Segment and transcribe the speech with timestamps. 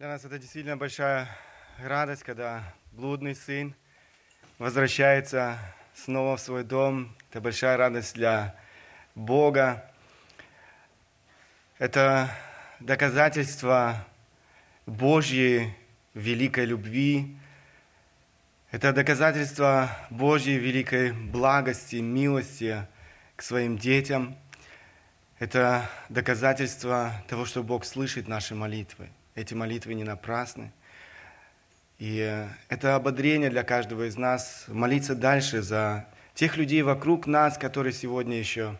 [0.00, 1.28] Для нас это действительно большая
[1.78, 3.76] радость, когда блудный сын
[4.58, 5.56] возвращается
[5.94, 7.14] снова в свой дом.
[7.30, 8.56] Это большая радость для
[9.14, 9.88] Бога.
[11.78, 12.28] Это
[12.80, 14.04] доказательство
[14.84, 15.72] Божьей
[16.12, 17.38] великой любви.
[18.72, 22.84] Это доказательство Божьей великой благости, милости
[23.36, 24.36] к своим детям.
[25.38, 29.08] Это доказательство того, что Бог слышит наши молитвы.
[29.34, 30.72] Эти молитвы не напрасны.
[31.98, 37.58] И э, это ободрение для каждого из нас молиться дальше за тех людей вокруг нас,
[37.58, 38.76] которые сегодня еще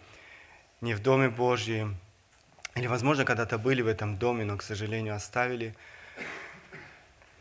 [0.81, 1.97] не в Доме Божьем,
[2.75, 5.75] или, возможно, когда-то были в этом доме, но, к сожалению, оставили.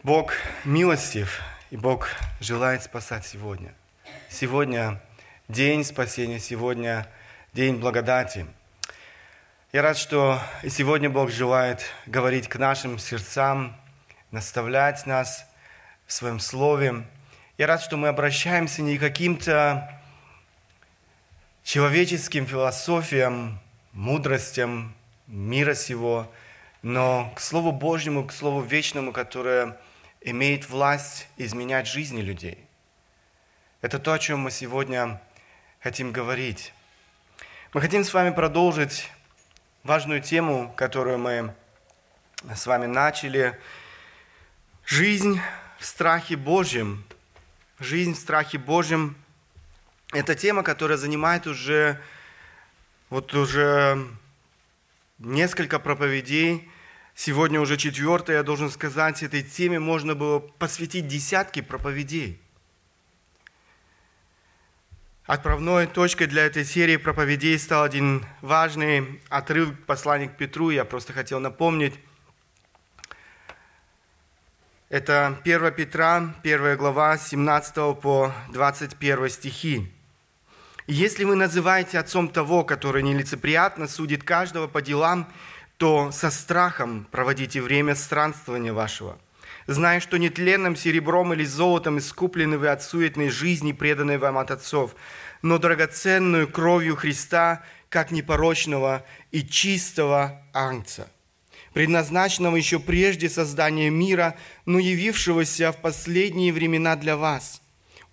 [0.03, 2.09] Бог милостив, и Бог
[2.39, 3.73] желает спасать сегодня.
[4.29, 5.01] Сегодня
[5.47, 7.07] день спасения, сегодня
[7.53, 8.45] день благодати.
[9.73, 13.75] Я рад, что и сегодня Бог желает говорить к нашим сердцам,
[14.29, 15.47] наставлять нас
[16.05, 17.07] в Своем Слове.
[17.57, 19.99] Я рад, что мы обращаемся не к каким-то
[21.63, 23.59] человеческим философиям,
[23.93, 24.93] мудростям
[25.25, 26.31] мира сего,
[26.83, 29.75] но к Слову Божьему, к Слову Вечному, которое
[30.21, 32.59] имеет власть изменять жизни людей.
[33.81, 35.19] Это то, о чем мы сегодня
[35.79, 36.75] хотим говорить.
[37.73, 39.09] Мы хотим с вами продолжить
[39.83, 41.53] важную тему, которую мы
[42.55, 43.59] с вами начали.
[44.85, 45.41] Жизнь
[45.77, 47.03] в страхе Божьем.
[47.79, 49.17] Жизнь в страхе Божьем–
[50.13, 51.99] это тема, которая занимает уже,
[53.09, 54.07] вот уже
[55.19, 56.69] несколько проповедей.
[57.13, 62.39] Сегодня уже четвертая, я должен сказать, этой теме можно было посвятить десятки проповедей.
[65.25, 70.69] Отправной точкой для этой серии проповедей стал один важный отрывок послания к Петру.
[70.69, 71.93] Я просто хотел напомнить.
[74.89, 79.89] Это 1 Петра, 1 глава, 17 по 21 стихи.
[80.87, 85.31] «Если вы называете отцом того, который нелицеприятно судит каждого по делам,
[85.77, 89.17] то со страхом проводите время странствования вашего,
[89.67, 94.95] зная, что нетленным серебром или золотом искуплены вы от суетной жизни, преданной вам от отцов,
[95.43, 101.11] но драгоценную кровью Христа, как непорочного и чистого ангца,
[101.73, 107.61] предназначенного еще прежде создания мира, но явившегося в последние времена для вас,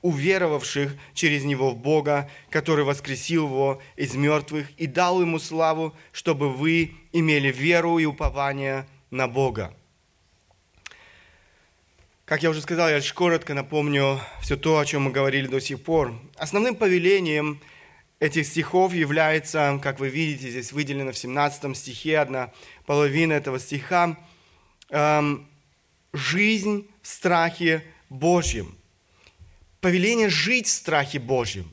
[0.02, 6.52] уверовавших через Него в Бога, который воскресил Его из мертвых и дал Ему славу, чтобы
[6.52, 9.74] вы имели веру и упование на Бога
[12.30, 15.60] как я уже сказал, я лишь коротко напомню все то, о чем мы говорили до
[15.60, 16.14] сих пор.
[16.36, 17.60] Основным повелением
[18.20, 22.52] этих стихов является, как вы видите, здесь выделено в 17 стихе одна
[22.86, 24.16] половина этого стиха,
[24.90, 25.48] эм,
[26.12, 28.76] жизнь в страхе Божьем.
[29.80, 31.68] Повеление жить в страхе Божьем.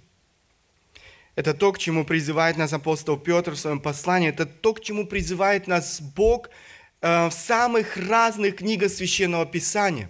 [1.35, 4.29] Это то, к чему призывает нас апостол Петр в своем послании.
[4.29, 6.49] Это то, к чему призывает нас Бог
[7.01, 10.09] э, в самых разных книгах Священного Писания.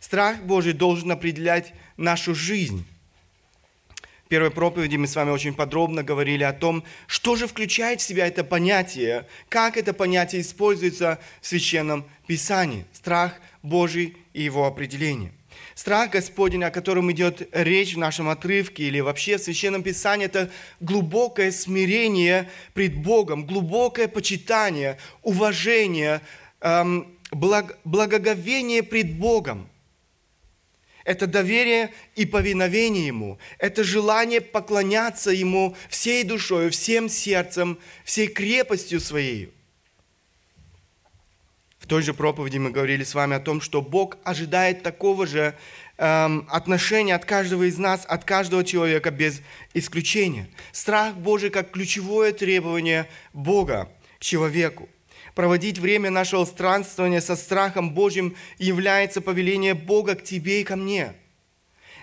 [0.00, 2.84] Страх Божий должен определять нашу жизнь.
[4.24, 8.04] В первой проповеди мы с вами очень подробно говорили о том, что же включает в
[8.04, 12.84] себя это понятие, как это понятие используется в Священном Писании.
[12.92, 13.32] Страх
[13.62, 15.32] Божий и его определение.
[15.74, 20.50] Страх Господень, о котором идет речь в нашем отрывке или вообще в Священном Писании, это
[20.80, 26.20] глубокое смирение пред Богом, глубокое почитание, уважение,
[26.60, 29.70] эм, благоговение пред Богом–
[31.08, 39.00] это доверие и повиновение Ему, это желание поклоняться Ему всей душой, всем сердцем, всей крепостью
[39.00, 39.50] своей.
[41.78, 45.54] В той же проповеди мы говорили с вами о том, что Бог ожидает такого же
[45.96, 49.40] эм, отношения от каждого из нас, от каждого человека без
[49.72, 50.46] исключения.
[50.72, 54.90] Страх Божий как ключевое требование Бога к человеку
[55.38, 61.12] проводить время нашего странствования со страхом Божьим является повеление Бога к тебе и ко мне.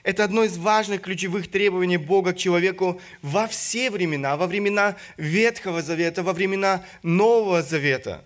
[0.04, 5.81] Это одно из важных ключевых требований Бога к человеку во все времена, во времена Ветхого
[5.81, 8.24] Завета, во времена Нового Завета.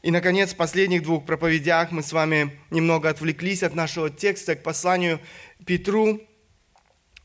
[0.00, 4.62] И, наконец, в последних двух проповедях мы с вами немного отвлеклись от нашего текста к
[4.62, 5.20] посланию
[5.66, 6.22] Петру–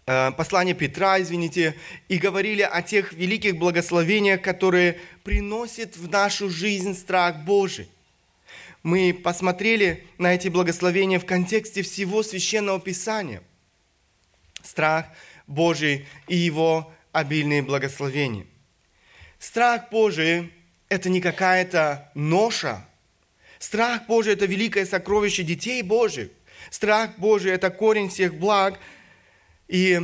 [0.06, 1.76] послание Петра, извините,
[2.08, 7.90] и говорили о тех великих благословениях, которые приносят в нашу жизнь страх Божий.
[8.84, 13.44] Мы посмотрели на эти благословения в контексте всего Священного Писания.
[14.64, 15.06] Страх
[15.46, 18.46] Божий и его обильные благословения.
[19.38, 20.52] Страх Божий–
[20.90, 22.88] это не какая-то ноша.
[23.60, 26.30] Страх Божий– это великое сокровище детей Божьих.
[26.70, 28.80] Страх Божий– это корень всех благ.
[29.72, 30.02] И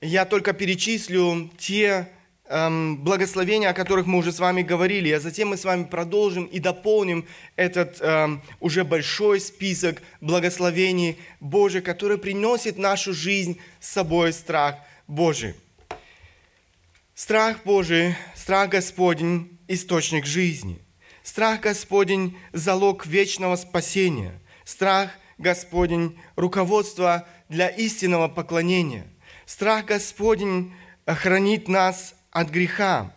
[0.00, 2.08] я только перечислю те
[2.46, 6.46] эм, благословения, о которых мы уже с вами говорили, а затем мы с вами продолжим
[6.46, 13.90] и дополним этот эм, уже большой список благословений Божьих, который приносит в нашу жизнь с
[13.90, 14.74] собой страх
[15.06, 15.54] Божий.
[17.14, 20.80] Страх Божий, страх Господень– источник жизни.
[21.22, 24.40] Страх Господень– залог вечного спасения.
[24.64, 29.06] Страх Господень– руководство для истинного поклонения.
[29.44, 30.72] Страх Господень
[31.04, 33.12] хранит нас от греха.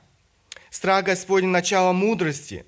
[0.70, 2.66] Страх Господень– начало мудрости.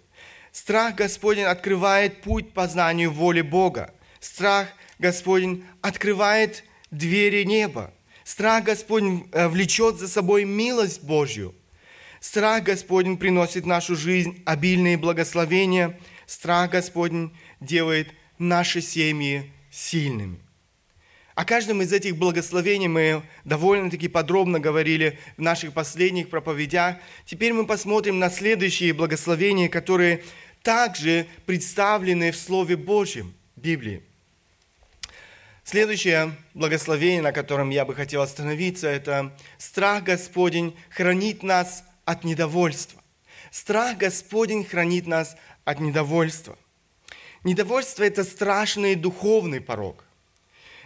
[0.51, 3.93] Страх Господень открывает путь познанию воли Бога.
[4.19, 4.69] Страх
[4.99, 7.91] Господень открывает двери неба.
[8.23, 11.53] Страх Господень э, влечет за собой милость Божью.
[12.19, 15.99] Страх Господень приносит в нашу жизнь обильные благословения.
[16.25, 20.44] Страх Господень делает наши семьи сильными.
[21.35, 26.95] О каждом из этих благословений мы довольно-таки подробно говорили в наших последних проповедях.
[27.25, 30.23] Теперь мы посмотрим на следующие благословения, которые
[30.63, 34.01] также представлены в Слове Божьем, Библии.
[35.65, 43.01] Следующее благословение, на котором я бы хотел остановиться, это страх Господень хранит нас от недовольства.
[43.51, 45.35] Страх Господень хранит нас
[45.65, 46.57] от недовольства.
[47.43, 50.04] Недовольство– это страшный духовный порог.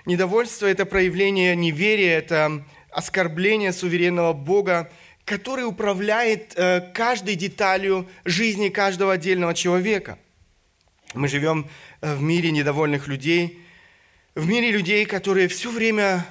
[0.10, 4.92] Недовольство– это проявление неверия, это оскорбление суверенного Бога,
[5.24, 10.18] который управляет э, каждой деталью жизни каждого отдельного человека.
[11.14, 11.70] Мы живем
[12.02, 13.64] э, в мире недовольных людей–
[14.36, 16.26] в мире людей, которые все время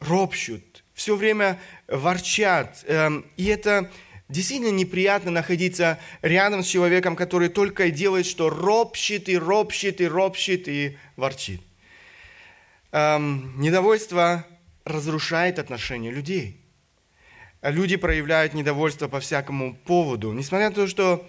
[0.00, 2.84] ропщут, все время ворчат.
[2.86, 3.90] Эм, и это
[4.28, 10.08] действительно неприятно находиться рядом с человеком, который только и делает, что ропщет и ропщет и
[10.08, 11.60] ропщет и ворчит.
[12.92, 14.46] Эм, недовольство
[14.84, 16.60] разрушает отношения людей.
[17.62, 20.32] Люди проявляют недовольство по всякому поводу.
[20.32, 21.26] Несмотря на то, что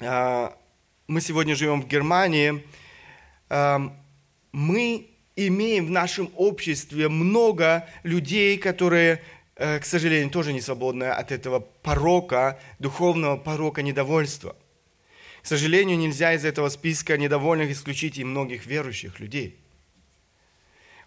[0.00, 0.50] э,
[1.06, 2.64] мы сегодня живем в Германии,
[3.48, 3.92] эм,
[4.50, 5.06] мы
[5.36, 9.22] имеем в нашем обществе много людей, которые,
[9.54, 14.56] э, к сожалению, тоже не свободны от этого порока, духовного порока недовольства.
[15.42, 19.60] К сожалению, нельзя из этого списка недовольных исключить и многих верующих людей.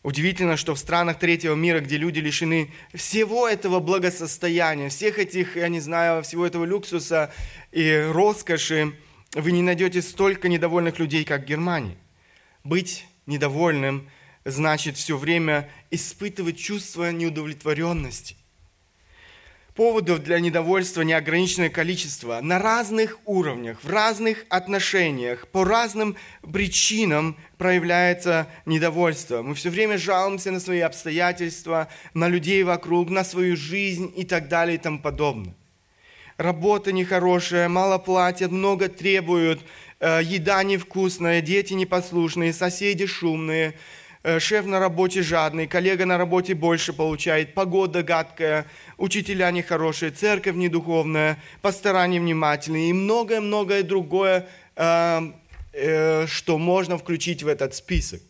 [0.04, 5.70] Удивительно, что в странах третьего мира, где люди лишены всего этого благосостояния, всех этих, я
[5.70, 7.34] не знаю, всего этого люксуса
[7.72, 8.94] и роскоши,
[9.34, 11.98] вы не найдете столько недовольных людей, как в Германии.
[12.66, 14.10] Быть недовольным
[14.44, 18.36] значит все время испытывать чувство неудовлетворенности.
[19.76, 26.16] Поводов для недовольства неограниченное количество на разных уровнях, в разных отношениях, по разным
[26.52, 29.42] причинам проявляется недовольство.
[29.42, 34.48] Мы все время жалуемся на свои обстоятельства, на людей вокруг, на свою жизнь и так
[34.48, 35.56] далее и тому подобное.
[36.38, 39.62] Работа нехорошая, мало платят, много требуют,
[40.06, 43.74] Э, еда невкусная, дети непослушные, соседи шумные,
[44.24, 48.66] э, шеф на работе жадный, коллега на работе больше получает, погода гадкая,
[49.04, 54.48] учителя нехорошие, церковь недуховная, пастора невнимательные и многое-многое другое,
[54.78, 58.22] э, что можно включить в этот список.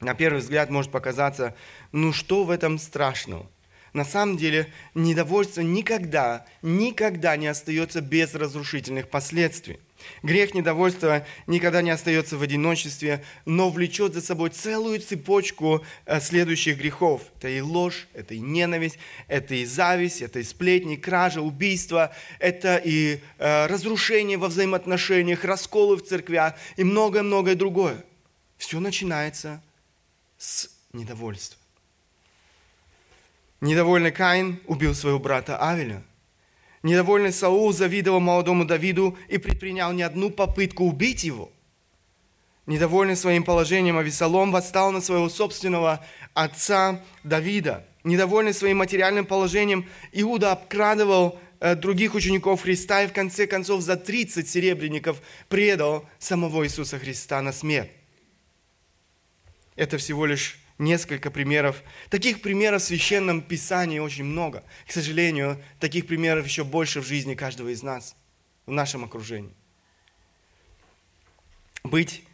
[0.00, 1.54] На первый взгляд может показаться,
[1.92, 3.46] ну что в этом страшного?
[3.92, 9.78] На самом деле недовольство никогда, никогда не остается без разрушительных последствий.
[10.22, 16.78] Грех недовольства никогда не остается в одиночестве, но влечет за собой целую цепочку э, следующих
[16.78, 17.22] грехов.
[17.36, 22.76] Это и ложь, это и ненависть, это и зависть, это и сплетни, кража, убийство, это
[22.76, 28.04] и э, разрушение во взаимоотношениях, расколы в церквях и многое-многое другое.
[28.56, 29.62] Все начинается
[30.38, 31.58] с недовольства.
[33.60, 36.02] Недовольный Каин убил своего брата Авеля–
[36.84, 41.50] Недовольный Саул завидовал молодому Давиду и предпринял не одну попытку убить его.
[42.66, 47.86] Недовольный своим положением Авесолом восстал на своего собственного отца Давида.
[48.04, 53.96] Недовольный своим материальным положением Иуда обкрадывал э, других учеников Христа и в конце концов за
[53.96, 57.92] 30 серебряников предал самого Иисуса Христа на смерть.
[59.74, 61.82] Это всего лишь несколько примеров.
[62.10, 64.64] Таких примеров в Священном Писании очень много.
[64.86, 68.16] К сожалению, таких примеров еще больше в жизни каждого из нас,
[68.66, 69.54] в нашем окружении.
[71.84, 72.24] Быть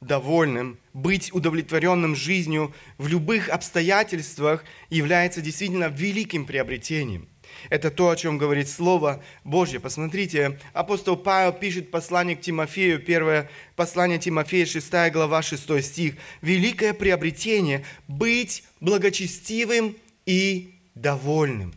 [0.00, 7.28] довольным, быть удовлетворенным жизнью в любых обстоятельствах является действительно великим приобретением.
[7.70, 9.80] Это то, о чем говорит Слово Божье.
[9.80, 16.14] Посмотрите, апостол Павел пишет послание к Тимофею, первое послание Тимофея, 6 глава, 6 стих.
[16.42, 21.74] «Великое приобретение– быть благочестивым и довольным».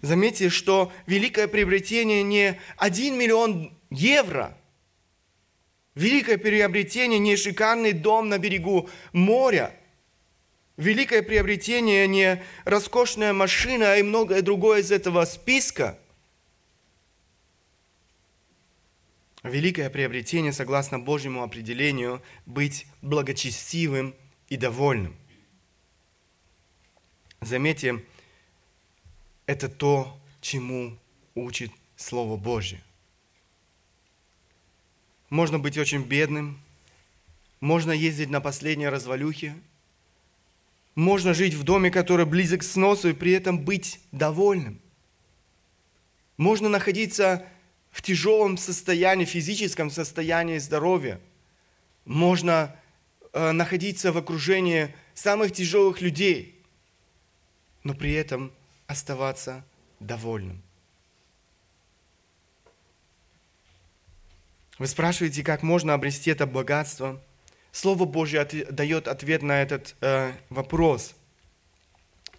[0.00, 4.56] Заметьте, что великое приобретение не 1 миллион евро.
[5.94, 9.74] Великое приобретение не шикарный дом на берегу моря–
[10.82, 15.96] Великое приобретение не роскошная машина, а и многое другое из этого списка.
[19.44, 24.12] Великое приобретение, согласно Божьему определению, быть благочестивым
[24.48, 25.16] и довольным.
[27.40, 28.04] Заметьте,
[29.46, 30.98] это то, чему
[31.36, 32.82] учит Слово Божье.
[35.30, 36.60] Можно быть очень бедным,
[37.60, 39.54] можно ездить на последней развалюхе–
[40.94, 44.80] можно жить в доме, который близок к сносу, и при этом быть довольным.
[46.36, 47.46] Можно находиться
[47.90, 51.20] в тяжелом состоянии, физическом состоянии здоровья.
[52.04, 52.74] Можно
[53.32, 56.60] э, находиться в окружении самых тяжелых людей,
[57.84, 58.52] но при этом
[58.86, 59.64] оставаться
[60.00, 60.62] довольным.
[64.78, 67.22] Вы спрашиваете, как можно обрести это богатство–
[67.72, 71.14] Слово Божье дает ответ на этот э, вопрос.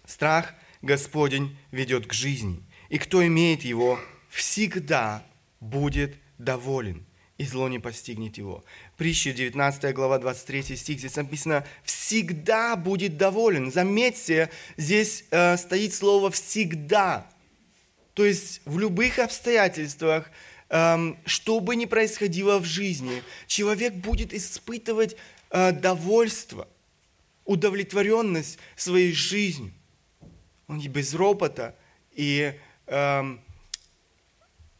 [0.06, 3.98] Страх Господень ведет к жизни, и кто имеет его,
[4.28, 5.26] всегда
[5.58, 7.04] будет доволен,
[7.36, 8.64] и зло не постигнет его.
[8.96, 13.72] Притча 19 глава 23 стих, здесь написано «всегда будет доволен».
[13.72, 17.28] Заметьте, здесь э, стоит слово «всегда».
[18.12, 20.30] То есть в любых обстоятельствах–
[21.24, 25.16] что бы ни происходило в жизни, человек будет испытывать
[25.50, 26.66] э, довольство,
[27.44, 29.72] удовлетворенность своей жизнью.
[30.66, 31.76] Он и без ропота,
[32.10, 33.40] и эм,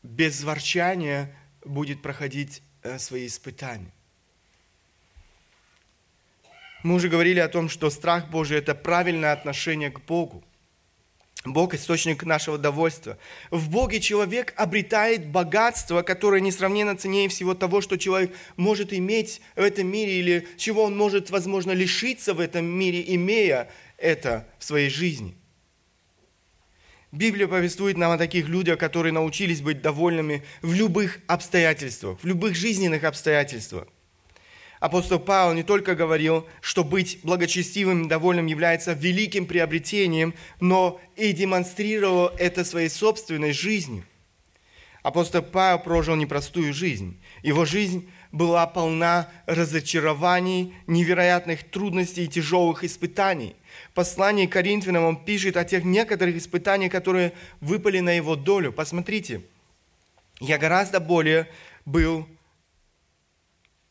[0.02, 1.32] без ворчания
[1.64, 3.92] будет проходить э, свои испытания.
[6.82, 10.42] Мы уже говорили о том, что страх Божий– это правильное отношение к Богу–
[11.44, 13.18] Бог– источник нашего довольства.
[13.50, 19.60] В Боге человек обретает богатство, которое несравненно ценнее всего того, что человек может иметь в
[19.60, 24.88] этом мире, или чего он может, возможно, лишиться в этом мире, имея это в своей
[24.88, 25.36] жизни.
[27.12, 32.56] Библия повествует нам о таких людях, которые научились быть довольными в любых обстоятельствах, в любых
[32.56, 33.86] жизненных обстоятельствах
[34.84, 41.32] апостол Павел не только говорил, что быть благочестивым и довольным является великим приобретением, но и
[41.32, 44.04] демонстрировал это своей собственной жизнью.
[45.02, 47.18] Апостол Павел прожил непростую жизнь.
[47.42, 53.56] Его жизнь была полна разочарований, невероятных трудностей и тяжелых испытаний.
[53.90, 58.70] В послании к Коринфянам он пишет о тех некоторых испытаниях, которые выпали на его долю.
[58.70, 59.40] Посмотрите,
[60.40, 61.48] я гораздо более
[61.86, 62.28] был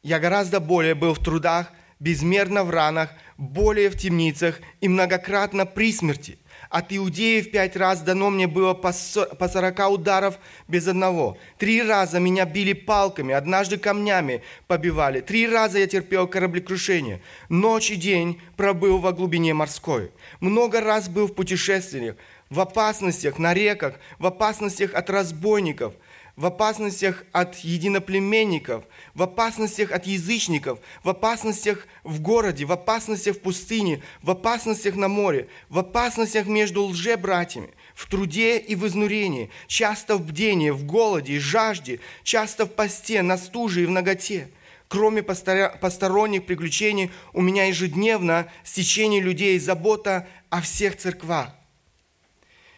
[0.03, 5.93] я гораздо более был в трудах, безмерно в ранах, более в темницах и многократно при
[5.93, 6.37] смерти.
[6.69, 11.37] От иудеев пять раз дано мне было по сорока ударов без одного.
[11.57, 15.21] Три раза меня били палками, однажды камнями побивали.
[15.21, 17.21] Три раза я терпел кораблекрушение.
[17.47, 20.11] Ночь и день пробыл во глубине морской.
[20.39, 22.15] Много раз был в путешествиях,
[22.49, 25.93] в опасностях на реках, в опасностях от разбойников–
[26.35, 33.39] в опасностях от единоплеменников, в опасностях от язычников, в опасностях в городе, в опасностях в
[33.39, 40.15] пустыне, в опасностях на море, в опасностях между лжебратьями, в труде и в изнурении, часто
[40.15, 44.49] в бдении, в голоде и жажде, часто в посте, на стуже и в ноготе.
[44.87, 51.49] Кроме посторонних приключений, у меня ежедневно стечение людей, забота о всех церквах.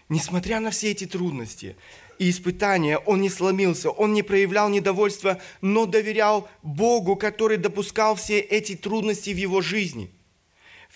[0.08, 1.76] Несмотря на все эти трудности,
[2.20, 8.40] и испытания, он не сломился, он не проявлял недовольства, но доверял Богу, который допускал все
[8.40, 10.12] эти трудности в его жизни.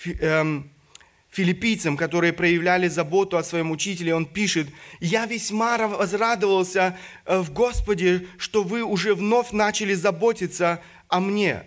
[0.06, 0.72] Эм,
[1.30, 4.68] филиппийцам, которые проявляли заботу о своем учителе, он пишет,
[5.00, 11.64] «Я весьма возрадовался э, в Господе, что вы уже вновь начали заботиться о мне.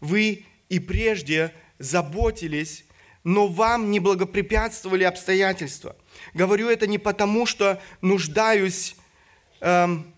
[0.00, 2.84] Вы и прежде заботились,
[3.24, 5.96] но вам не благопрепятствовали обстоятельства».
[6.34, 8.96] Говорю это не потому, что нуждаюсь,
[9.60, 10.12] эм,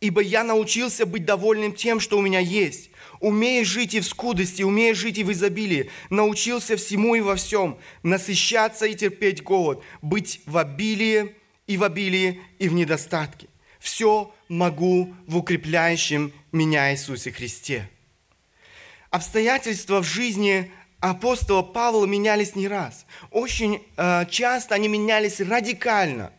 [0.00, 2.90] ибо я научился быть довольным тем, что у меня есть.
[3.20, 7.78] Умея жить и в скудости, умея жить и в изобилии, научился всему и во всем,
[8.02, 11.36] насыщаться и терпеть голод, быть в обилии
[11.68, 13.48] и в обилии и в недостатке.
[13.78, 17.88] Все могу в укрепляющем меня Иисусе Христе.
[19.10, 20.72] Обстоятельства в жизни
[21.02, 23.06] апостола Павла менялись не раз.
[23.32, 26.32] Очень э, часто они менялись радикально.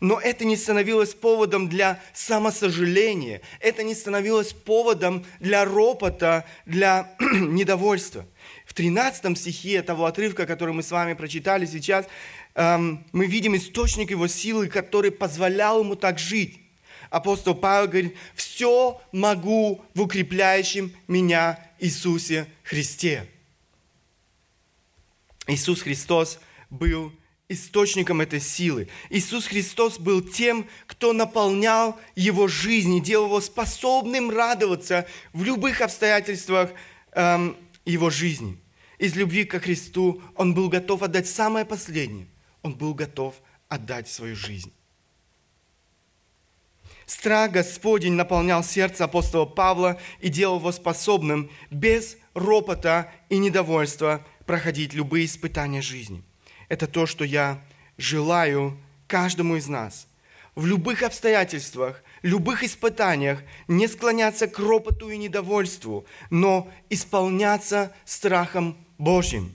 [0.00, 3.40] Но это не становилось поводом для самосожаления.
[3.60, 8.26] Это не становилось поводом для ропота, для недовольства.
[8.66, 12.06] В 13 стихе того отрывка, который мы с вами прочитали сейчас,
[12.56, 16.60] эм, мы видим источник его силы, который позволял ему так жить.
[17.10, 23.28] Апостол Павел говорит, все могу в укрепляющем меня Иисусе Христе.
[25.50, 26.38] Иисус Христос
[26.70, 27.12] был
[27.48, 28.88] источником этой силы.
[29.08, 35.80] Иисус Христос был тем, кто наполнял его жизнь и делал его способным радоваться в любых
[35.80, 36.70] обстоятельствах
[37.12, 38.58] эм, его жизни.
[38.98, 42.28] Из любви ко Христу он был готов отдать самое последнее.
[42.62, 43.34] Он был готов
[43.68, 44.72] отдать свою жизнь.
[47.06, 54.94] Страх Господень наполнял сердце апостола Павла и делал его способным без ропота и недовольства проходить
[54.94, 56.24] любые испытания жизни.
[56.68, 57.62] Это то, что я
[57.98, 58.76] желаю
[59.06, 60.08] каждому из нас.
[60.56, 69.54] В любых обстоятельствах, любых испытаниях не склоняться к ропоту и недовольству, но исполняться страхом Божьим.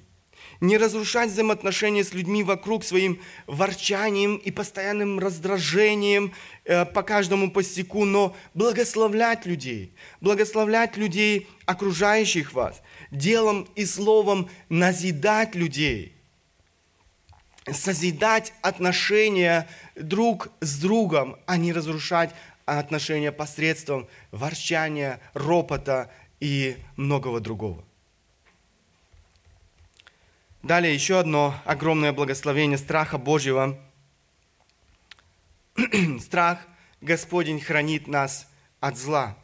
[0.61, 6.33] Не разрушать взаимоотношения с людьми вокруг своим ворчанием и постоянным раздражением
[6.63, 12.81] э, по каждому постику, но благословлять людей, благословлять людей, окружающих вас,
[13.11, 16.13] делом и словом назидать людей,
[17.71, 22.31] созидать отношения друг с другом, а не разрушать
[22.65, 27.83] отношения посредством ворчания, ропота и многого другого.
[30.65, 33.79] Далее еще одно огромное благословение страха Божьего.
[36.19, 36.59] Страх
[37.01, 38.47] Господень хранит нас
[38.79, 39.37] от зла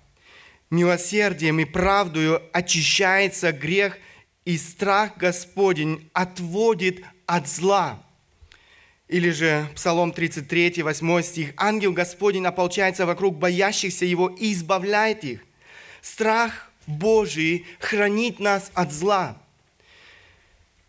[0.71, 3.97] милосердием и правдою очищается грех,
[4.45, 8.01] и страх Господень отводит от зла.
[9.07, 11.53] Или же Псалом 33, 8 стих.
[11.57, 15.41] «Ангел Господень ополчается вокруг боящихся Его и избавляет их».
[16.01, 19.37] Страх Божий хранит нас от зла.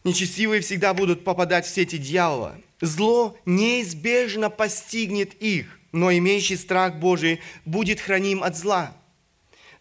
[0.04, 2.56] Нечестивые всегда будут попадать в сети дьявола.
[2.80, 8.96] Зло неизбежно постигнет их, но имеющий страх Божий будет храним от зла–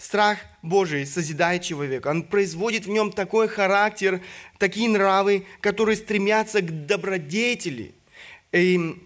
[0.01, 2.07] страх Божий созидает человека.
[2.07, 4.21] Он производит в нем такой характер,
[4.57, 7.93] такие нравы, которые стремятся к добродетели.
[8.51, 8.97] И,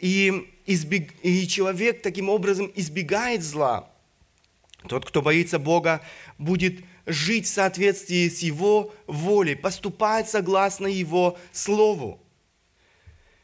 [0.00, 3.90] и, избег, и человек таким образом избегает зла.
[4.88, 6.02] Тот, кто боится Бога,
[6.38, 12.20] будет жить в соответствии с Его волей, поступать согласно Его Слову.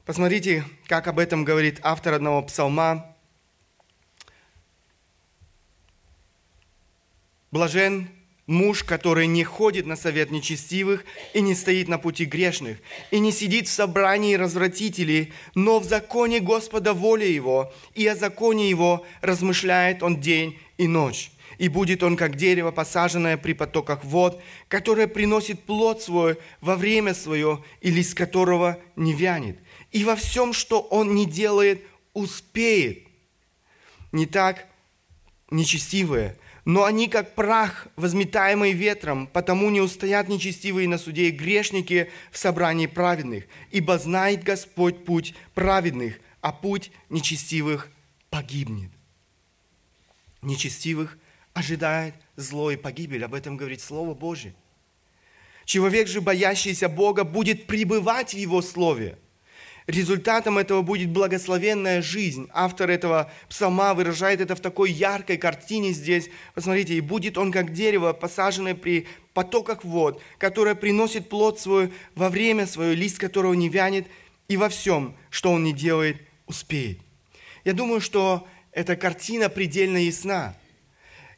[0.04, 3.08] Посмотрите, как об этом говорит автор одного псалма,
[7.52, 8.08] Блажен
[8.46, 12.78] муж, который не ходит на совет нечестивых и не стоит на пути грешных,
[13.10, 18.68] и не сидит в собрании развратителей, но в законе Господа воля его, и о законе
[18.68, 21.31] его размышляет он день и ночь.
[21.58, 27.14] И будет он, как дерево, посаженное при потоках вод, которое приносит плод свой во время
[27.14, 29.58] свое, и лист которого не вянет.
[29.90, 31.82] И во всем, что он не делает,
[32.14, 33.06] успеет.
[34.12, 34.66] Не так
[35.50, 42.10] нечестивые, но они, как прах, возметаемый ветром, потому не устоят нечестивые на суде и грешники
[42.30, 43.44] в собрании праведных.
[43.72, 47.90] Ибо знает Господь путь праведных, а путь нечестивых
[48.30, 48.90] погибнет.
[50.40, 51.18] Нечестивых
[51.54, 53.24] ожидает зло и погибель.
[53.24, 54.54] Об этом говорит Слово Божье.
[55.64, 59.18] Человек же, боящийся Бога, будет пребывать в Его Слове–
[59.86, 62.48] Результатом этого будет благословенная жизнь.
[62.52, 66.30] Автор этого псалма выражает это в такой яркой картине здесь.
[66.54, 72.28] Посмотрите, и будет он как дерево, посаженное при потоках вод, которое приносит плод свой во
[72.28, 74.06] время свое, лист которого не вянет,
[74.46, 77.00] и во всем, что он не делает, успеет.
[77.64, 80.54] Я думаю, что эта картина предельно ясна.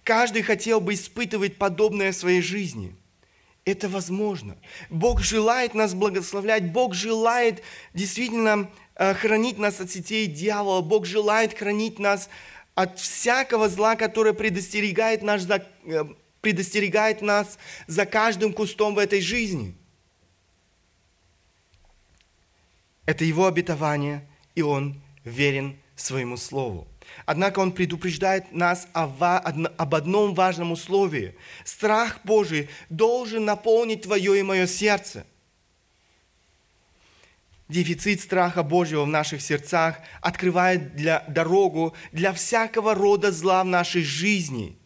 [0.04, 2.94] Каждый хотел бы испытывать подобное в своей жизни–
[3.64, 4.56] это возможно.
[4.90, 6.70] Бог желает нас благословлять.
[6.70, 7.62] Бог желает
[7.94, 10.82] действительно э, хранить нас от сетей дьявола.
[10.82, 12.28] Бог желает хранить нас
[12.74, 16.04] от всякого зла, которое предостерегает, наш э,
[16.42, 19.74] предостерегает нас за каждым кустом в этой жизни.
[23.06, 26.86] Это Его обетование, и Он верен своему Слову.
[27.26, 29.22] Однако он предупреждает нас об
[29.94, 31.34] одном важном условии.
[31.64, 35.26] Страх Божий должен наполнить твое и мое сердце.
[37.68, 44.02] Дефицит страха Божьего в наших сердцах открывает для, дорогу для всякого рода зла в нашей
[44.02, 44.78] жизни.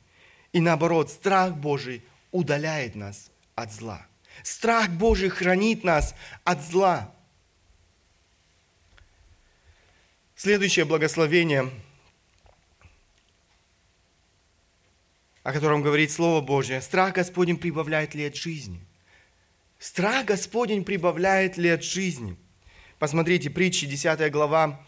[0.53, 4.07] И наоборот, страх Божий удаляет нас от зла.
[4.45, 7.13] Страх Божий хранит нас от зла.
[10.37, 11.69] Следующее благословение,
[15.49, 16.83] о котором говорит Слово Божье.
[16.83, 18.83] Страх Господень прибавляет лет жизни.
[19.79, 22.37] Страх Господень прибавляет лет жизни.
[22.99, 24.79] Посмотрите, притчи, 10 глава,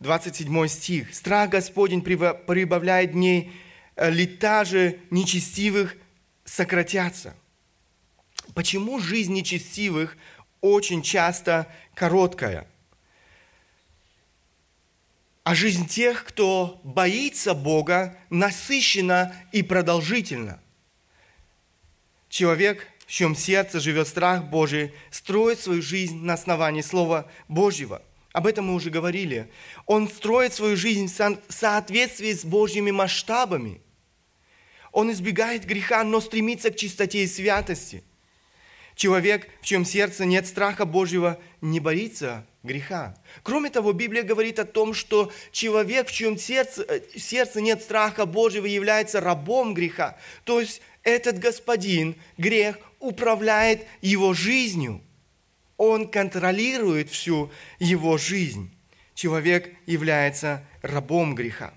[0.00, 1.14] 27 стих.
[1.14, 3.52] Страх Господень прибавляет дней,
[3.94, 5.94] э, лета же нечестивых
[6.44, 7.36] сократятся.
[8.54, 10.16] Почему жизнь нечестивых
[10.60, 12.66] очень часто короткая?
[15.48, 20.60] А жизнь тех, кто боится Бога, насыщена и продолжительна.
[22.28, 28.02] Человек, в чьем сердце живет страх Божий, строит свою жизнь на основании Слова Божьего.
[28.34, 29.50] Об этом мы уже говорили.
[29.86, 33.80] Он строит свою жизнь в соответствии с Божьими масштабами.
[34.92, 38.04] Он избегает греха, но стремится к чистоте и святости.
[38.96, 43.16] Человек, в чьем сердце нет страха Божьего, не боится греха.
[43.42, 48.26] Кроме того, Библия говорит о том, что человек, в чьем сердце, э, сердце нет страха
[48.26, 50.16] Божьего, является рабом греха.
[50.44, 55.00] То есть этот господин, грех, управляет его жизнью.
[55.76, 58.74] Он контролирует всю его жизнь.
[59.14, 61.72] Человек является рабом греха.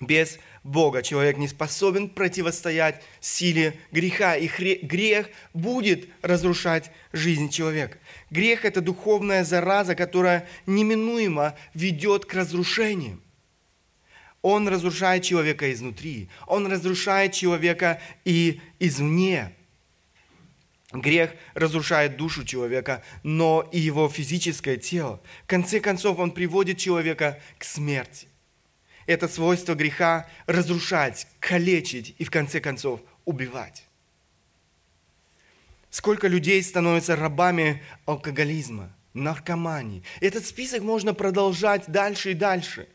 [0.00, 7.98] Без Бога человек не способен противостоять силе греха, и грех будет разрушать жизнь человека.
[8.30, 13.20] Грех– это духовная зараза, которая неминуемо ведет к разрушению.
[14.40, 19.52] Он разрушает человека изнутри, он разрушает человека и извне.
[20.92, 25.20] Грех разрушает душу человека, но и его физическое тело.
[25.42, 28.28] В конце концов, он приводит человека к смерти.
[29.06, 33.84] Это свойство греха разрушать, калечить и в конце концов убивать.
[35.90, 40.02] Сколько людей становятся рабами алкоголизма, наркомании.
[40.20, 42.88] Этот список можно продолжать дальше и дальше.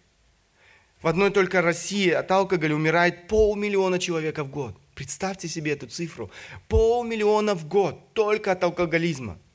[1.01, 4.77] В одной только России от алкоголя умирает полмиллиона человек в год.
[4.95, 6.29] Представьте себе эту цифру.
[6.67, 9.37] Полмиллиона в год только от алкоголизма–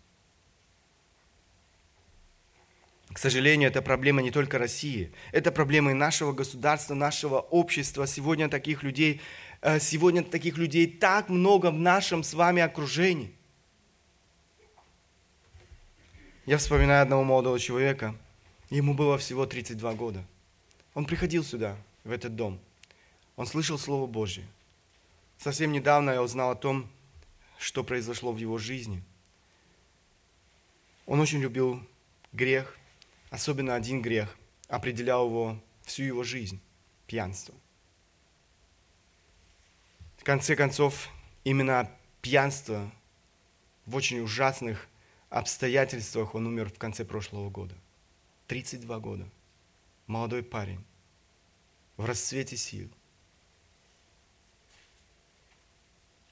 [3.14, 8.08] К сожалению, это проблема не только России, это проблема и нашего государства, нашего общества.
[8.08, 9.20] Сегодня таких людей,
[9.62, 13.32] э, сегодня таких людей так много в нашем с вами окружении.
[16.44, 18.16] Я вспоминаю одного молодого человека,
[18.68, 20.24] ему было всего 32 года.
[20.92, 22.58] Он приходил сюда, в этот дом.
[23.36, 24.44] Он слышал Слово Божье.
[25.38, 26.90] Совсем недавно я узнал о том,
[27.58, 29.04] что произошло в его жизни.
[31.06, 31.80] Он очень любил
[32.32, 32.76] грех,
[33.34, 34.36] особенно один грех
[34.68, 36.60] определял его всю его жизнь–
[37.08, 37.52] пьянство.
[40.18, 41.08] В конце концов,
[41.42, 41.90] именно
[42.22, 42.92] пьянство
[43.86, 44.88] в очень ужасных
[45.30, 47.74] обстоятельствах он умер в конце прошлого года.
[48.46, 49.28] 32 года.
[50.06, 50.84] Молодой парень.
[51.96, 52.88] В расцвете сил.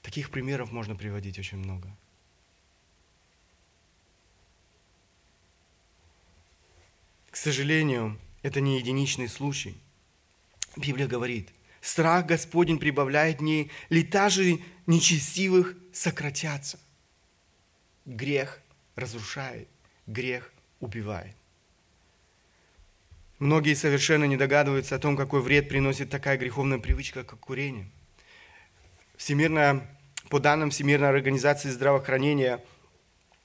[0.01, 1.93] Таких примеров можно приводить очень много–
[7.33, 9.75] К сожалению, это не единичный случай.
[10.77, 11.49] Библия говорит,
[11.81, 16.79] страх Господень прибавляет дней, лета же нечестивых сократятся.
[18.05, 18.61] Грех
[18.93, 19.67] разрушает,
[20.05, 21.35] грех убивает.
[23.39, 27.89] Многие совершенно не догадываются о том, какой вред приносит такая греховная привычка, как курение.
[29.17, 29.89] Всемирная,
[30.29, 32.63] по данным Всемирной организации здравоохранения,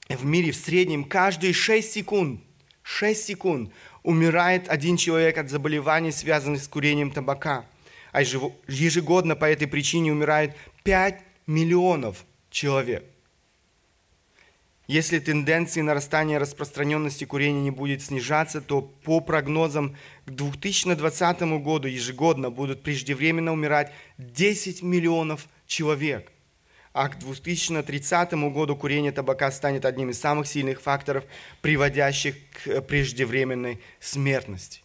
[0.09, 2.43] в мире в среднем каждые 6 секунд
[2.89, 3.71] 6 секунд
[4.01, 7.65] умирает один человек от заболеваний, связанных с курением табака.
[8.11, 13.05] А ежегодно по этой причине умирает 5 миллионов человек.
[14.87, 22.49] Если тенденции нарастания распространенности курения не будет снижаться, то по прогнозам к 2020 году ежегодно
[22.49, 26.31] будут преждевременно умирать 10 миллионов человек–
[26.93, 31.23] а к 2030 году курение табака станет одним из самых сильных факторов,
[31.61, 34.81] приводящих к преждевременной смертности.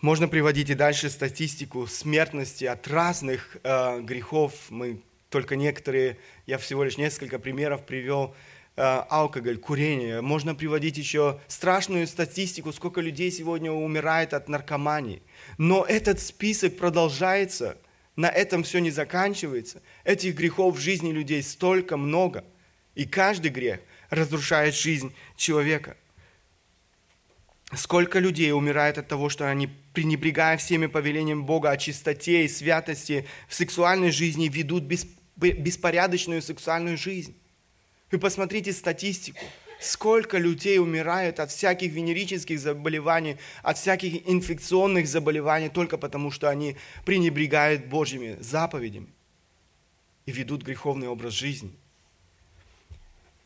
[0.00, 4.52] Можно приводить и дальше статистику смертности от разных э, грехов.
[4.68, 8.34] Мы только некоторые, я всего лишь несколько примеров привел.
[8.74, 10.20] Э, алкоголь, курение.
[10.20, 15.22] Можно приводить еще страшную статистику, сколько людей сегодня умирает от наркомании.
[15.58, 17.76] Но этот список продолжается–
[18.16, 19.82] на этом все не заканчивается.
[20.04, 22.44] Этих грехов в жизни людей столько много.
[22.94, 25.96] И каждый грех разрушает жизнь человека.
[27.74, 33.26] Сколько людей умирает от того, что они, пренебрегая всеми повелениями Бога о чистоте и святости
[33.48, 34.84] в сексуальной жизни, ведут
[35.36, 37.34] беспорядочную сексуальную жизнь.
[38.10, 39.40] Вы посмотрите статистику.
[39.82, 46.76] Сколько людей умирают от всяких венерических заболеваний, от всяких инфекционных заболеваний, только потому что они
[47.04, 49.08] пренебрегают Божьими заповедями
[50.24, 51.72] и ведут греховный образ жизни.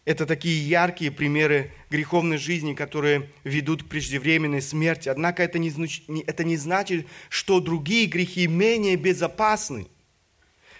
[0.05, 5.09] Это такие яркие примеры греховной жизни, которые ведут к преждевременной смерти.
[5.09, 5.73] Однако это не,
[6.27, 9.87] это не значит, что другие грехи менее безопасны.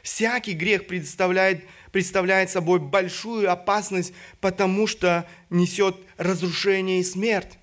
[0.03, 1.65] Всякий грех представляет
[1.97, 7.57] представляет собой большую опасность, потому что несет разрушение и смерть.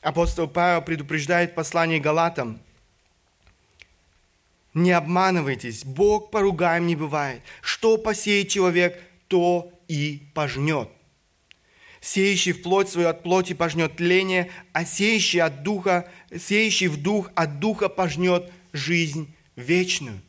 [0.00, 2.58] Апостол Павел предупреждает послание Галатам.
[4.72, 7.42] Не обманывайтесь, Бог поругаем не бывает.
[7.60, 10.88] Что посеет человек, то и пожнет.
[12.00, 17.30] Сеющий в плоть свою от плоти пожнет тление, а сеющий, от духа, сеющий в дух
[17.34, 20.22] от духа пожнет жизнь вечную.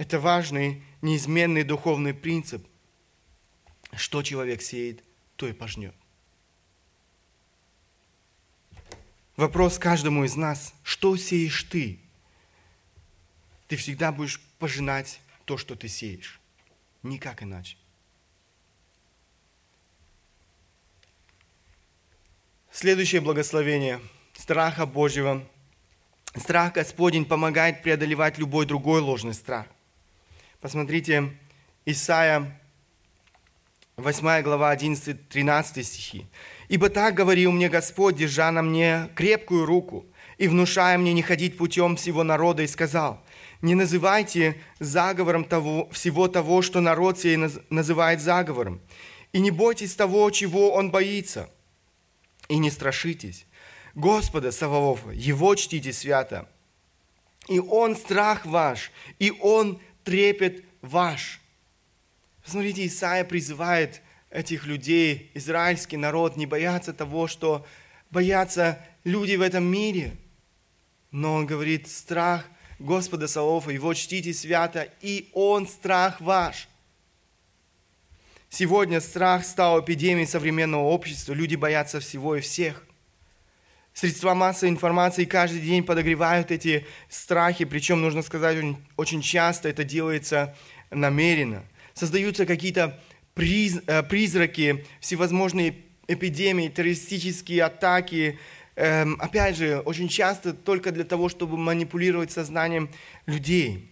[0.00, 2.66] Это важный, неизменный духовный принцип.
[3.94, 5.04] Что человек сеет,
[5.36, 5.94] то и пожнет.
[9.36, 12.00] Вопрос каждому из нас, что сеешь ты?
[13.68, 16.40] Ты всегда будешь пожинать то, что ты сеешь.
[17.02, 17.76] Никак иначе.
[22.72, 24.00] Следующее благословение
[24.32, 25.46] страха Божьего.
[26.36, 29.66] Страх Господень помогает преодолевать любой другой ложный страх.
[30.60, 31.32] Посмотрите,
[31.86, 32.60] Исайя,
[33.96, 36.26] 8 глава, 11-13 стихи.
[36.68, 40.04] «Ибо так говорил мне Господь, держа на мне крепкую руку,
[40.36, 43.24] и внушая мне не ходить путем всего народа, и сказал,
[43.62, 47.38] не называйте заговором того, всего того, что народ сей
[47.70, 48.82] называет заговором,
[49.32, 51.48] и не бойтесь того, чего он боится,
[52.48, 53.46] и не страшитесь.
[53.94, 56.46] Господа Саваофа, Его чтите свято,
[57.48, 61.40] и Он страх ваш, и Он трепет ваш.
[62.42, 67.66] Посмотрите, Исаия призывает этих людей, израильский народ, не бояться того, что
[68.10, 70.16] боятся люди в этом мире.
[71.10, 72.46] Но он говорит, страх
[72.78, 76.68] Господа Саофа, его чтите свято, и он страх ваш.
[78.48, 81.34] Сегодня страх стал эпидемией современного общества.
[81.34, 82.84] Люди боятся всего и всех.
[83.92, 88.56] Средства массовой информации каждый день подогревают эти страхи, причем, нужно сказать,
[88.96, 90.54] очень часто это делается
[90.90, 91.64] намеренно.
[91.92, 93.00] Создаются какие-то
[93.34, 95.76] приз, э, призраки, всевозможные
[96.06, 98.38] эпидемии, террористические атаки,
[98.76, 102.90] эм, опять же, очень часто только для того, чтобы манипулировать сознанием
[103.26, 103.89] людей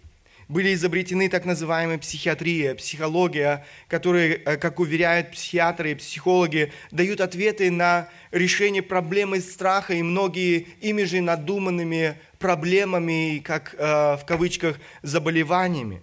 [0.49, 7.71] были изобретены так называемая психиатрия, психология, которые, э, как уверяют психиатры и психологи, дают ответы
[7.71, 16.03] на решение проблемы страха и многие ими же надуманными проблемами, как э, в кавычках, заболеваниями.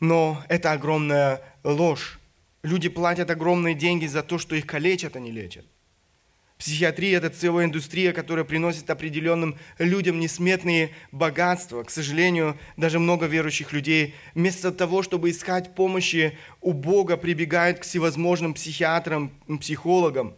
[0.00, 2.18] Но это огромная ложь.
[2.62, 5.66] Люди платят огромные деньги за то, что их калечат, а не лечат.
[6.64, 11.82] Психиатрия– это целая индустрия, которая приносит определенным людям несметные богатства.
[11.82, 17.82] К сожалению, даже много верующих людей вместо того, чтобы искать помощи у Бога, прибегают к
[17.82, 20.36] всевозможным психиатрам, психологам.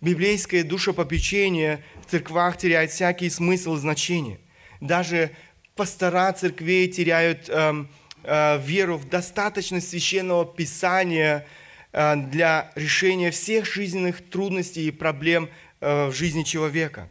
[0.00, 4.40] Библейское душепопечение в церквах теряет всякий смысл и значение.
[4.80, 5.30] Даже
[5.76, 7.84] пастора церквей теряют э,
[8.24, 11.46] э, веру в достаточность священного писания–
[11.92, 15.48] Э, для решения всех жизненных трудностей и проблем
[15.80, 17.08] в жизни человека.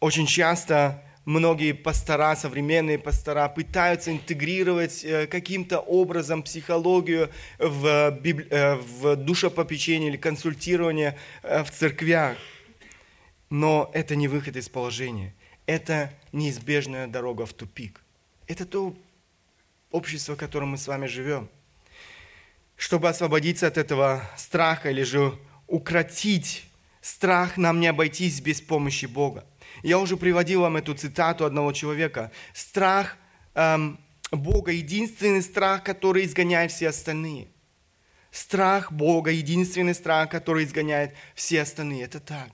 [0.00, 8.48] Очень часто многие пастора, современные пастора пытаются интегрировать э, каким-то образом психологию в, библи...
[8.80, 12.36] в душепопечение или консультирование в церквях.
[13.50, 15.34] Но это не выход из положения.
[15.66, 18.00] Это неизбежная дорога в тупик.
[18.46, 18.96] Это то
[19.90, 21.48] общество, в котором мы с вами живем–
[22.82, 25.38] чтобы освободиться от этого страха или же
[25.72, 26.66] укротить
[27.00, 29.46] страх, нам не обойтись без помощи Бога.
[29.82, 32.30] Я уже приводил вам эту цитату одного человека.
[32.52, 33.16] Страх
[33.54, 33.98] эм,
[34.30, 37.48] Бога– единственный страх, который изгоняет все остальные.
[38.30, 42.04] Страх Бога– единственный страх, который изгоняет все остальные.
[42.04, 42.50] Это так.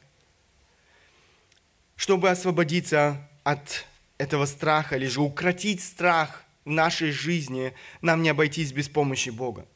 [1.97, 3.85] Чтобы освободиться от
[4.17, 9.67] этого страха, или же укротить страх в нашей жизни, нам не обойтись без помощи Бога.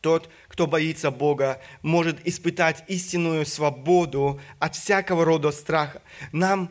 [0.00, 6.02] Тот, кто боится Бога, может испытать истинную свободу от всякого рода страха.
[6.32, 6.70] Нам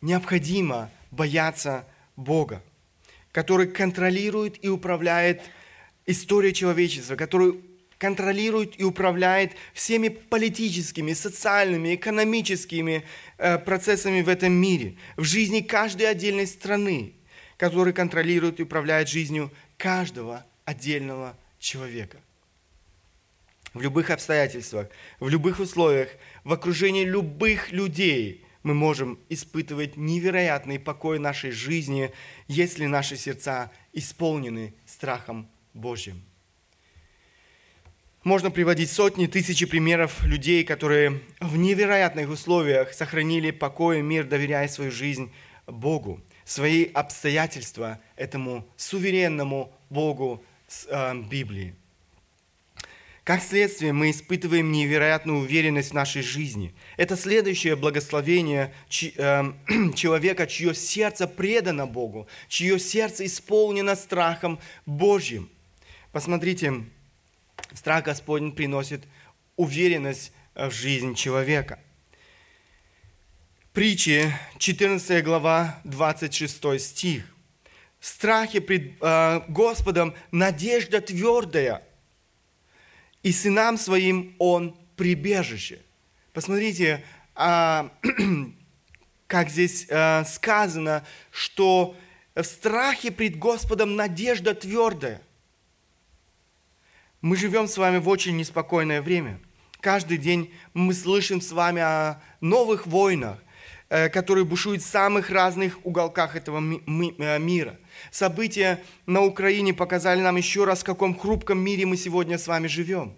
[0.00, 2.62] необходимо бояться Бога,
[3.32, 5.42] который контролирует и управляет
[6.06, 7.60] историей человечества, который
[7.98, 13.04] контролирует и управляет всеми политическими, социальными, экономическими
[13.36, 17.12] э, процессами в этом мире, в жизни каждой отдельной страны,
[17.58, 22.18] который контролирует и управляет жизнью каждого отдельного человека.
[23.72, 24.88] В любых обстоятельствах,
[25.20, 26.08] в любых условиях,
[26.42, 32.10] в окружении любых людей мы можем испытывать невероятный покой нашей жизни,
[32.48, 36.22] если наши сердца исполнены страхом Божьим.
[38.24, 44.68] Можно приводить сотни, тысячи примеров людей, которые в невероятных условиях сохранили покой и мир, доверяя
[44.68, 45.32] свою жизнь
[45.66, 51.74] Богу, свои обстоятельства этому суверенному Богу с э, Библии.
[53.24, 56.74] Как следствие, мы испытываем невероятную уверенность в нашей жизни.
[56.96, 59.52] Это следующее благословение э,
[59.94, 65.50] человека, чье сердце предано Богу, чье сердце исполнено страхом Божьим.
[66.12, 66.84] Посмотрите,
[67.74, 69.04] страх Господень приносит
[69.56, 71.78] уверенность в жизнь человека.
[73.74, 77.24] Притчи, 14 глава, 26 стих.
[78.00, 81.82] В страхе пред э, Господом надежда твердая–
[83.22, 85.80] и сынам своим он прибежище.
[86.32, 87.04] Посмотрите,
[87.34, 87.92] а,
[89.26, 91.96] как здесь а, сказано, что
[92.34, 95.20] в страхе пред Господом надежда твердая.
[97.20, 99.40] Мы живем с вами в очень неспокойное время.
[99.80, 103.42] Каждый день мы слышим с вами о новых войнах, э,
[104.12, 107.78] которые бушуют в самых разных уголках этого э, мира–
[108.10, 112.66] События на Украине показали нам еще раз, в каком хрупком мире мы сегодня с вами
[112.66, 113.14] живем.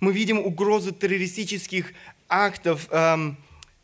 [0.00, 1.92] Мы видим угрозу террористических
[2.28, 3.36] актов эм,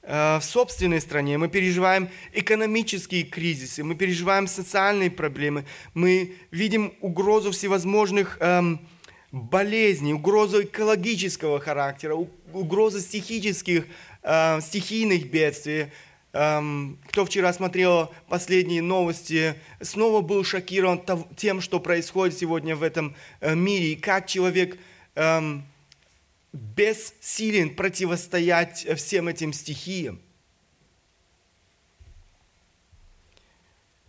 [0.02, 7.50] э, в собственной стране, мы переживаем экономические кризисы, мы переживаем социальные проблемы, мы видим угрозу
[7.50, 8.80] всевозможных эм,
[9.30, 12.14] болезней, угрозу экологического характера,
[12.52, 13.86] угрозу стихических,
[14.22, 15.88] э, стихийных бедствий,
[16.34, 21.02] Эм, кто вчера смотрел последние новости, снова был шокирован
[21.36, 24.78] тем, что происходит сегодня в этом э, мире, и как человек
[25.14, 25.66] эм,
[26.54, 30.20] бессилен противостоять всем этим стихиям.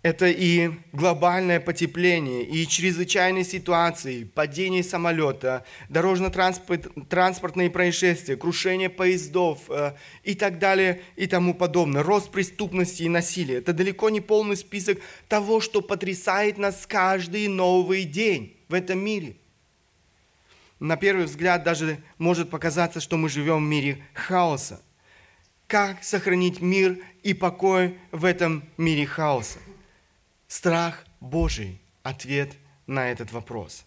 [0.03, 9.93] Это и глобальное потепление, и чрезвычайные ситуации, падение самолета, дорожно-транспортные происшествия, крушение поездов э,
[10.25, 13.59] и так далее и тому подобное, рост преступности и насилия.
[13.59, 19.37] Это далеко не полный список того, что потрясает нас каждый новый день в этом мире.
[20.81, 24.81] На первый взгляд даже может показаться, что мы живем в мире хаоса.
[25.67, 29.59] Как сохранить мир и покой в этом мире хаоса?
[30.55, 32.53] Страх Божий– ответ
[32.85, 33.85] на этот вопрос.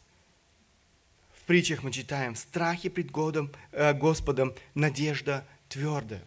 [1.41, 6.25] В притчах мы читаем «В страхе пред Годом, э, Господом надежда твердая».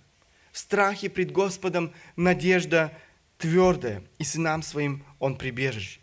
[0.53, 2.97] В страхе пред Господом надежда
[3.37, 5.99] твердая, и сынам своим Он прибежище.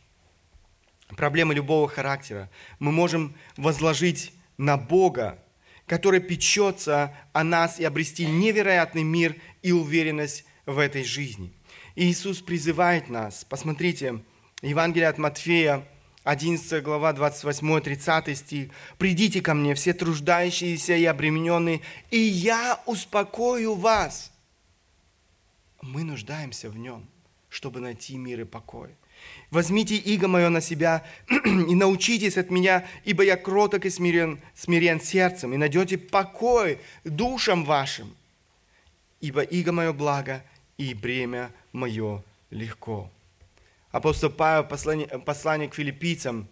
[1.17, 5.43] Проблемы любого характера мы можем возложить на Бога,
[5.87, 11.56] который печется о нас и обрести невероятный мир и уверенность в этой жизни.
[11.97, 14.23] Иисус призывает нас, посмотрите,
[14.61, 15.89] Евангелие от Матфея,
[16.25, 18.71] 11 глава, 28-30 стих.
[18.99, 21.81] «Придите ко мне, все труждающиеся и обремененные,
[22.11, 24.31] и я успокою вас».
[25.81, 27.07] Мы нуждаемся в нем,
[27.49, 28.91] чтобы найти мир и покой.
[29.51, 35.01] Возьмите иго мое на себя и научитесь от меня, ибо я кроток и смирен, смирен
[35.01, 38.15] сердцем, и найдете покой душам вашим.
[39.21, 40.43] Ибо иго мое благо,
[40.79, 43.11] и бремя мое легко.
[43.91, 46.49] Апостол Павел, послание, послание к филиппийцам,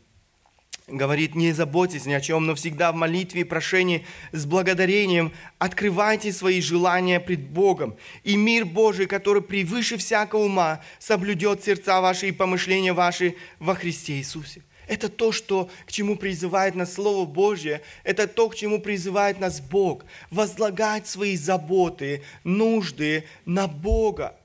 [0.86, 6.32] говорит, не заботьтесь ни о чем, но всегда в молитве и прошении с благодарением открывайте
[6.32, 7.96] свои желания пред Богом.
[8.22, 14.14] И мир Божий, который превыше всякого ума, соблюдет сердца ваши и помышления ваши во Христе
[14.14, 14.62] Иисусе.
[14.86, 19.60] Это то, что, к чему призывает нас Слово Божье, это то, к чему призывает нас
[19.60, 20.04] Бог.
[20.30, 24.36] Возлагать свои заботы, нужды на Бога.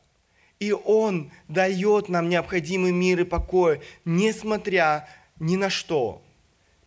[0.59, 5.07] И Он дает нам необходимый мир и покой, несмотря
[5.39, 6.21] ни на что.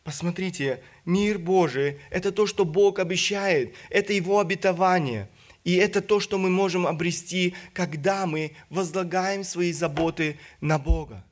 [0.05, 5.29] Посмотрите, мир Божий– это то, что Бог обещает, это Его обетование.
[5.65, 11.25] И это то, что мы можем обрести, когда мы возлагаем свои заботы на Бога.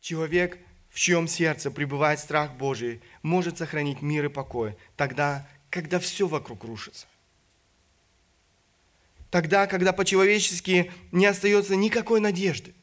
[0.00, 0.58] Человек,
[0.90, 6.64] в чьем сердце пребывает страх Божий, может сохранить мир и покой тогда, когда все вокруг
[6.64, 7.06] рушится.
[9.30, 12.74] Тогда, когда по-человечески не остается никакой надежды.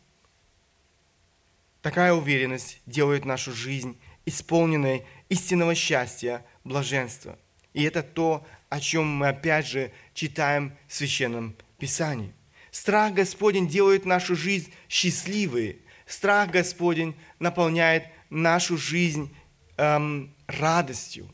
[1.82, 7.38] Такая уверенность делает нашу жизнь исполненной истинного счастья, блаженства.
[7.74, 12.34] И это то, о чем мы опять же читаем в Священном Писании.
[12.72, 15.82] Страх Господень делает нашу жизнь счастливой.
[16.06, 19.36] Страх Господень наполняет нашу жизнь
[19.78, 21.28] эм, радостью.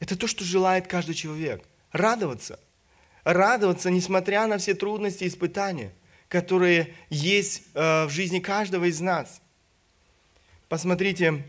[0.00, 1.64] Это то, что желает каждый человек.
[1.92, 2.58] Радоваться.
[3.24, 5.92] Радоваться, несмотря на все трудности и испытания,
[6.28, 9.40] которые есть э, в жизни каждого из нас.
[10.68, 11.44] Посмотрите,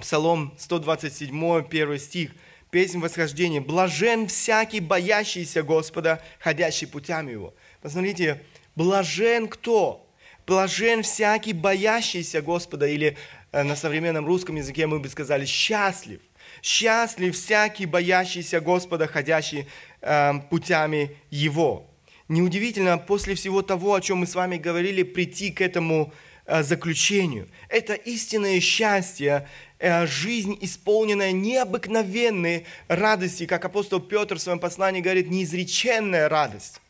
[0.00, 2.30] Псалом 127, первый стих,
[2.70, 3.60] песнь восхождения.
[3.60, 7.54] «Блажен всякий, боящийся Господа, ходящий путями Его».
[7.82, 8.42] Посмотрите,
[8.74, 10.03] блажен кто?
[10.46, 13.16] Блажен всякий, боящийся Господа, или
[13.52, 16.20] э, на современном русском языке мы бы сказали «счастлив».
[16.62, 19.66] Счастлив всякий, боящийся Господа, ходящий
[20.02, 21.86] э, путями Его.
[22.28, 26.12] Неудивительно, после всего того, о чем мы с вами говорили, прийти к этому
[26.46, 27.48] э, заключению.
[27.68, 35.30] Это истинное счастье, э, жизнь, исполненная необыкновенной радости, как апостол Петр в своем послании говорит,
[35.30, 36.80] неизреченная радость.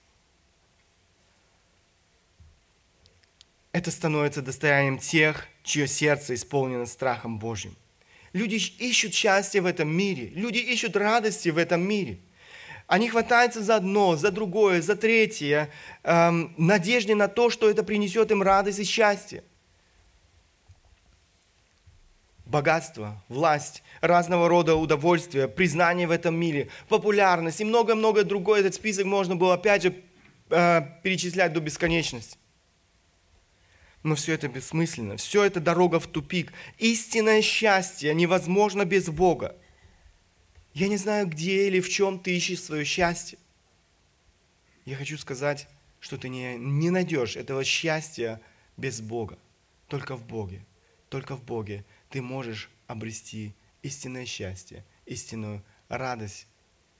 [3.74, 7.74] Это становится достоянием тех, чье сердце исполнено страхом Божьим.
[8.32, 12.20] Люди ищут счастье в этом мире, люди ищут радости в этом мире.
[12.86, 15.70] Они хватаются за одно, за другое, за третье,
[16.04, 19.42] эм, надежде на то, что это принесет им радость и счастье.
[22.46, 28.60] Богатство, власть, разного рода удовольствия, признание в этом мире, популярность и много-много другое.
[28.60, 29.96] Этот список можно было опять же
[30.50, 32.38] э, перечислять до бесконечности.
[34.04, 36.52] Но все это бессмысленно, все это дорога в тупик.
[36.78, 39.56] Истинное счастье невозможно без Бога.
[40.74, 43.38] Я не знаю, где или в чем ты ищешь свое счастье.
[44.84, 45.66] Я хочу сказать,
[46.00, 48.42] что ты не, не найдешь этого счастья
[48.76, 49.38] без Бога.
[49.88, 50.66] Только в Боге.
[51.08, 56.46] Только в Боге ты можешь обрести истинное счастье, истинную радость.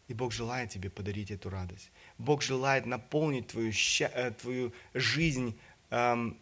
[0.09, 1.91] И Бог желает тебе подарить эту радость.
[2.17, 5.59] Бог желает наполнить твою, э, твою жизнь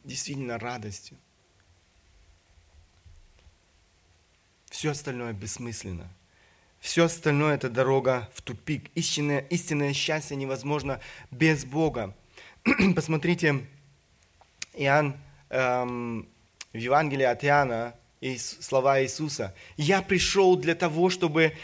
[0.05, 1.19] действительно радостью.
[4.71, 6.09] Все остальное бессмысленно.
[6.81, 8.91] Все остальное– это дорога в тупик.
[8.95, 11.01] Истинное, истинное счастье невозможно
[11.31, 12.17] без Бога.
[12.97, 13.67] Посмотрите,
[14.75, 15.17] Иоанн,
[15.51, 16.29] эм,
[16.73, 17.95] в Евангелии от Иоанна,
[18.39, 19.55] слова Иисуса.
[19.77, 21.55] «Я пришел для того, чтобы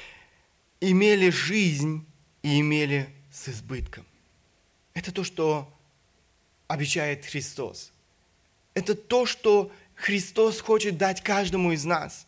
[0.81, 2.07] имели жизнь
[2.43, 4.05] и имели с избытком».
[4.93, 5.73] Это то, что
[6.69, 7.91] обещает Христос.
[8.75, 12.27] Это то, что Христос хочет дать каждому из нас.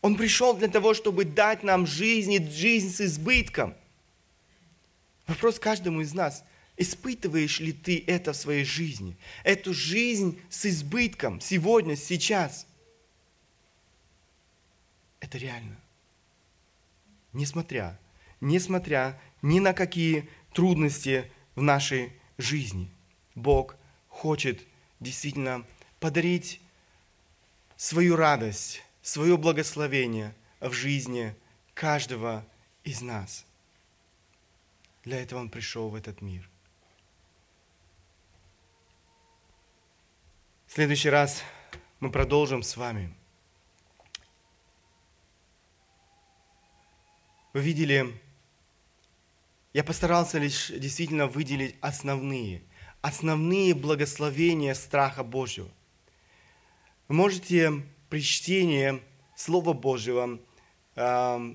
[0.00, 3.74] Он пришел для того, чтобы дать нам жизнь и жизнь с избытком.
[5.26, 6.44] Вопрос каждому из нас.
[6.76, 9.16] Испытываешь ли ты это в своей жизни?
[9.44, 12.66] Эту жизнь с избытком сегодня, сейчас.
[15.20, 15.76] Это реально.
[17.32, 17.98] Несмотря,
[18.40, 22.90] несмотря ни на какие трудности в нашей жизни.
[23.34, 23.76] Бог
[24.08, 24.64] хочет
[25.00, 25.66] действительно
[26.00, 26.60] подарить
[27.76, 31.34] свою радость, свое благословение в жизни
[31.74, 32.46] каждого
[32.84, 33.44] из нас.
[35.02, 36.48] Для этого Он пришел в этот мир.
[40.66, 41.42] В следующий раз
[42.00, 43.14] мы продолжим с вами.
[47.52, 48.20] Вы видели,
[49.72, 52.62] я постарался лишь действительно выделить основные–
[53.04, 55.68] основные благословения страха Божьего.
[57.06, 57.70] Вы можете
[58.08, 59.02] при чтении
[59.36, 60.40] Слова Божьего
[60.96, 61.54] э,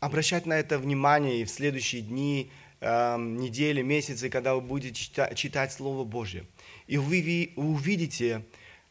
[0.00, 2.50] обращать на это внимание и в следующие дни,
[2.80, 6.44] э, недели, месяцы, когда вы будете читать, читать Слово Божье.
[6.88, 8.44] И вы увидите,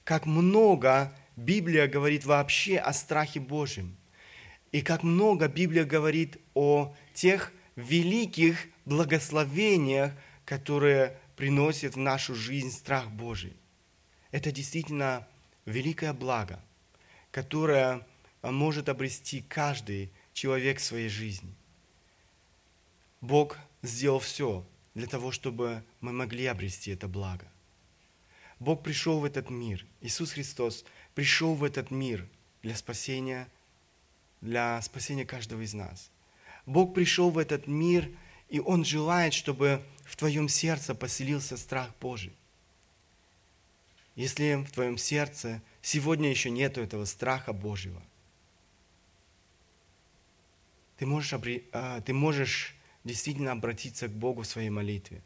[0.06, 3.98] как много Библия говорит вообще о страхе Божьем.
[4.72, 10.14] И как много Библия говорит о тех великих благословениях,
[10.46, 13.56] которое приносит в нашу жизнь страх Божий.
[14.32, 15.28] Это действительно
[15.66, 16.60] великое благо,
[17.32, 18.06] которое
[18.42, 21.54] может обрести каждый человек в своей жизни.
[23.22, 24.66] Бог сделал все
[24.96, 27.48] для того, чтобы мы могли обрести это благо.
[28.60, 30.86] Бог пришел в этот мир, Иисус Христос
[31.16, 32.28] пришел в этот мир
[32.62, 33.48] для спасения,
[34.40, 36.12] для спасения каждого из нас.
[36.66, 38.12] Бог пришел в этот мир,
[38.52, 42.34] и Он желает, чтобы в твоем сердце поселился страх Божий.
[44.16, 48.04] Если в твоем сердце сегодня еще нет этого страха Божьего,
[50.98, 51.34] ты можешь,
[51.72, 52.76] а, ты можешь
[53.06, 55.24] действительно обратиться к Богу в своей молитве.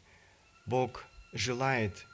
[0.64, 2.06] Бог желает,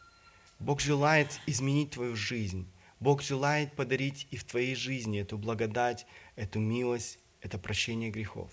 [0.59, 2.67] Бог желает изменить твою жизнь.
[3.01, 6.07] Бог желает подарить и в твоей жизни эту благодать,
[6.37, 8.51] эту милость, это прощение грехов.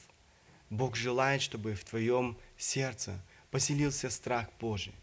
[0.70, 4.94] Бог желает, чтобы в твоем сердце поселился страх Божий.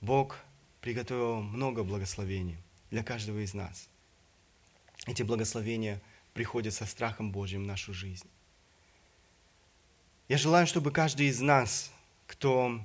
[0.00, 0.38] Бог
[0.80, 2.56] приготовил много благословений
[2.90, 3.88] для каждого из нас.
[5.06, 6.00] Эти благословения
[6.32, 8.28] приходят со страхом Божьим в нашу жизнь.
[10.28, 11.92] Я желаю, чтобы каждый из нас,
[12.26, 12.84] кто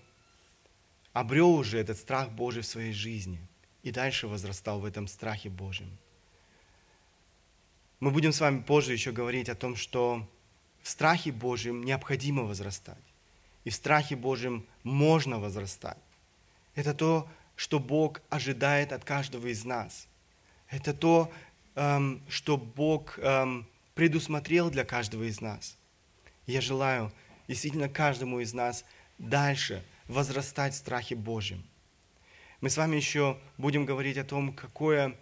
[1.13, 3.39] обрел уже этот страх Божий в своей жизни
[3.83, 5.97] и дальше возрастал в этом страхе Божьем.
[7.99, 10.27] Мы будем с вами позже еще говорить о том, что
[10.85, 13.07] в страхе Божьем необходимо возрастать.
[13.63, 15.97] И в страхе Божьем можно возрастать.
[16.75, 20.07] Это то, что Бог ожидает от каждого из нас.
[20.69, 21.31] Это то,
[21.73, 25.75] эм, что Бог эм, предусмотрел для каждого из нас.
[26.45, 27.11] Я желаю
[27.47, 28.85] действительно каждому из нас
[29.17, 31.63] дальше возрастать в страхе Божьем.
[32.61, 35.17] Мы с вами еще будем говорить о том, какое,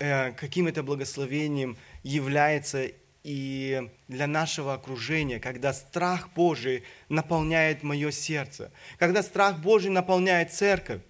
[0.00, 2.90] э, каким это благословением является
[3.26, 11.02] и для нашего окружения, когда страх Божий наполняет мое сердце, когда страх Божий наполняет церковь.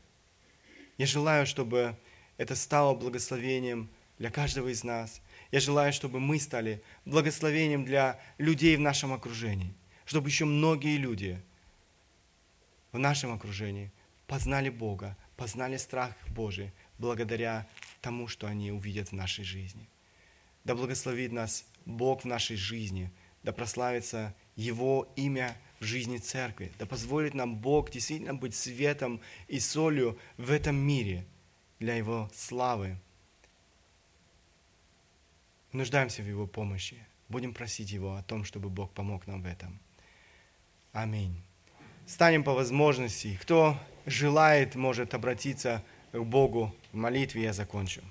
[0.96, 1.94] Я желаю, чтобы
[2.38, 5.20] это стало благословением для каждого из нас.
[5.50, 9.74] Я желаю, чтобы мы стали благословением для людей в нашем окружении,
[10.06, 11.38] чтобы еще многие люди
[12.92, 13.92] в нашем окружении
[14.26, 17.68] познали Бога, познали страх Божий благодаря
[18.00, 19.86] тому, что они увидят в нашей жизни.
[20.66, 23.12] Да благословит нас Бог в нашей жизни,
[23.44, 29.60] да прославится Его имя в жизни церкви, да позволит нам Бог действительно быть светом и
[29.60, 31.24] солью в этом мире
[31.78, 32.98] для Его славы.
[35.70, 36.96] нуждаемся в Его помощи.
[37.28, 39.78] Будем просить Его о том, чтобы Бог помог нам в этом.
[40.90, 41.40] Аминь.
[42.06, 43.38] Станем по возможности.
[43.40, 47.44] Кто желает, может обратиться к Богу в молитве.
[47.44, 48.02] Я закончу.